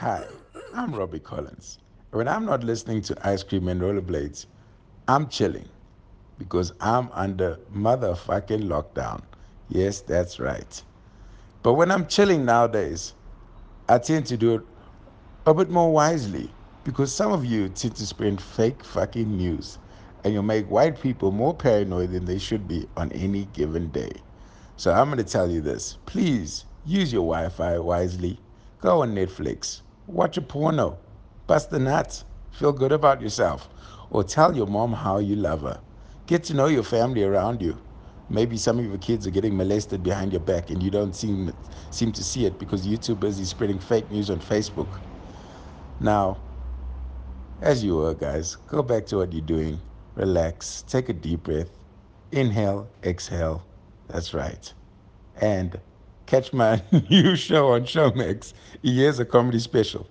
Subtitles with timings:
[0.00, 0.24] Hi,
[0.72, 1.78] I'm Robby Collins.
[2.12, 4.46] When I'm not listening to Ice Cream and Rollerblades,
[5.06, 5.68] I'm chilling
[6.38, 9.20] because I'm under motherfucking lockdown.
[9.68, 10.82] Yes, that's right.
[11.62, 13.12] But when I'm chilling nowadays,
[13.90, 14.62] I tend to do it
[15.44, 16.50] a bit more wisely
[16.82, 19.78] because some of you tend to spread fake fucking news
[20.24, 24.12] and you make white people more paranoid than they should be on any given day.
[24.78, 25.98] So I'm going to tell you this.
[26.06, 28.40] Please use your Wi Fi wisely.
[28.80, 30.98] Go on Netflix, watch a porno,
[31.46, 33.68] bust the nuts, feel good about yourself,
[34.10, 35.80] or tell your mom how you love her.
[36.26, 37.78] Get to know your family around you.
[38.28, 41.52] Maybe some of your kids are getting molested behind your back and you don't seem,
[41.90, 45.00] seem to see it because you're too busy spreading fake news on Facebook.
[46.00, 46.40] Now,
[47.60, 49.80] as you were, guys, go back to what you're doing.
[50.14, 51.70] Relax, take a deep breath,
[52.32, 53.66] inhale, exhale.
[54.08, 54.72] That's right.
[55.40, 55.80] And
[56.30, 56.80] catch my
[57.10, 58.52] new show on Showmax.
[58.84, 60.06] Here's a comedy special.